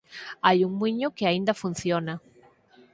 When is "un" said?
0.67-0.71